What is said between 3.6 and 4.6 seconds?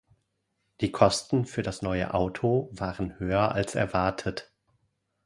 erwartet.